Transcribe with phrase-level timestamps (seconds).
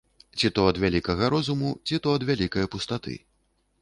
[0.37, 3.19] Ці то ад вялікага розуму, ці то ад вялікае пустаты.